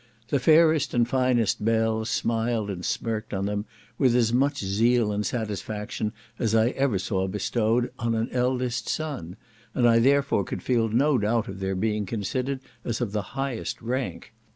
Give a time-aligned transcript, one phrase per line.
[0.29, 3.65] The fairest and finest belles smiled and smirked on them
[3.99, 9.37] with as much zeal and satisfaction as I ever saw bestowed on an eldest son,
[9.75, 13.79] and I therefore could feel no doubt of their being considered as of the highest
[13.79, 14.33] rank.